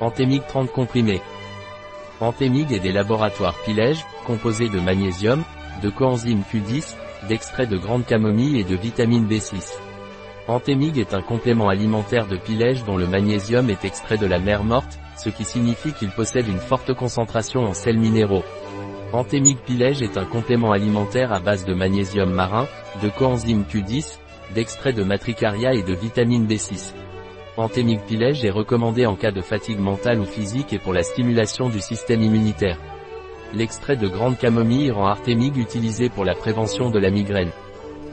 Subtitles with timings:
[0.00, 1.22] Antémig 30 comprimés.
[2.20, 5.42] Antémig est des laboratoires Pilège, composés de magnésium,
[5.82, 6.96] de coenzyme Q10,
[7.28, 9.78] d'extrait de grande camomille et de vitamine B6.
[10.48, 14.64] Antémig est un complément alimentaire de Pilège dont le magnésium est extrait de la mer
[14.64, 18.44] morte, ce qui signifie qu'il possède une forte concentration en sels minéraux.
[19.14, 22.66] Antémig Pilège est un complément alimentaire à base de magnésium marin,
[23.02, 24.18] de coenzyme Q10,
[24.54, 26.92] d'extrait de matricaria et de vitamine B6.
[27.58, 31.70] Antémig Pilège est recommandé en cas de fatigue mentale ou physique et pour la stimulation
[31.70, 32.78] du système immunitaire.
[33.54, 37.52] L'extrait de grande camomille rend Artémig utilisé pour la prévention de la migraine.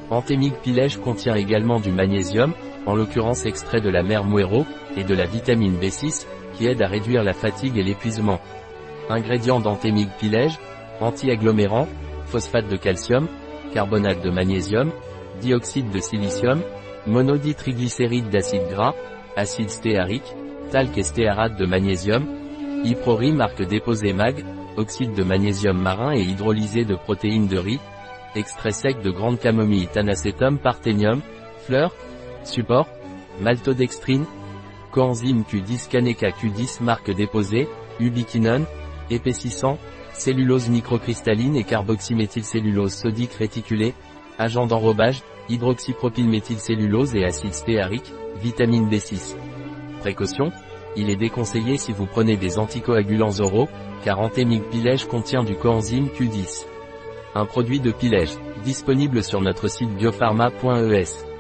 [0.10, 2.54] Antémig Pilège contient également du magnésium,
[2.86, 4.66] en l'occurrence extrait de la mer Muero,
[4.96, 8.40] et de la vitamine B6, qui aide à réduire la fatigue et l'épuisement.
[9.10, 10.58] Ingrédients d'Antémig Pilège,
[11.02, 11.90] anti-agglomérant,
[12.28, 13.28] phosphate de calcium,
[13.73, 14.92] carbonate de magnésium,
[15.42, 16.62] dioxyde de silicium,
[17.08, 18.94] monoditriglycéride d'acide gras,
[19.36, 20.36] acide stéarique,
[20.72, 22.26] talc et stéarate de magnésium,
[22.84, 24.44] Iprori marque déposé MAG,
[24.76, 27.80] oxyde de magnésium marin et hydrolysé de protéines de riz,
[28.36, 31.22] extrait sec de grande camomille tanacetum parthénium,
[31.66, 31.95] fleurs,
[32.44, 32.88] support,
[33.39, 34.26] maltodextrine,
[34.92, 37.67] coenzyme Q10 Caneca Q10 marque déposée,
[38.00, 38.66] ubiquinone,
[39.09, 39.78] épaississant,
[40.14, 43.94] cellulose microcristalline et carboxyméthylcellulose sodique réticulée,
[44.38, 49.36] agent d'enrobage, hydroxypropylméthylcellulose et acide stéarique, vitamine B6.
[49.99, 50.52] Précaution,
[50.95, 53.69] il est déconseillé si vous prenez des anticoagulants oraux,
[54.03, 56.66] car Antémig Pilège contient du coenzyme Q10.
[57.36, 61.33] Un produit de Pilège, disponible sur notre site biopharma.es.